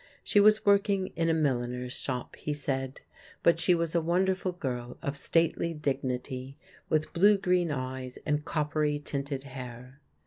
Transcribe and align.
She 0.23 0.39
was 0.39 0.65
working 0.65 1.13
in 1.15 1.29
a 1.29 1.33
milliner's 1.35 1.93
shop, 1.93 2.35
he 2.35 2.53
said; 2.53 3.01
but 3.43 3.59
she 3.59 3.75
was 3.75 3.93
a 3.93 4.01
wonderful 4.01 4.51
girl 4.51 4.97
of 5.03 5.15
stately 5.15 5.75
dignity, 5.75 6.57
with 6.89 7.13
blue 7.13 7.37
green 7.37 7.69
eyes 7.71 8.17
and 8.25 8.43
coppery 8.43 8.97
tinted 8.97 9.43
hair. 9.43 9.99